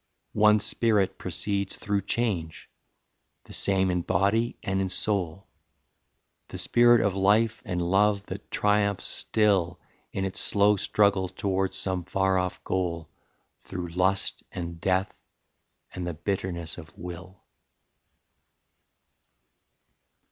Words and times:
One 0.33 0.57
spirit 0.59 1.19
proceeds 1.19 1.77
Through 1.77 2.01
change, 2.01 2.71
the 3.43 3.53
same 3.53 3.91
in 3.91 4.01
body 4.01 4.57
and 4.63 4.81
in 4.81 4.89
soul 4.89 5.45
The 6.47 6.57
spirit 6.57 7.01
of 7.01 7.13
life 7.13 7.61
and 7.65 7.79
love 7.79 8.25
that 8.25 8.49
triumphs 8.49 9.05
still 9.05 9.79
In 10.11 10.25
its 10.25 10.39
slow 10.39 10.75
struggle 10.75 11.29
towards 11.29 11.77
some 11.77 12.03
far 12.03 12.39
off 12.39 12.63
goal 12.63 13.09
Through 13.59 13.89
lust 13.89 14.41
and 14.51 14.81
death 14.81 15.13
and 15.93 16.07
the 16.07 16.15
bitterness 16.15 16.79
of 16.79 16.91
will. 16.97 17.43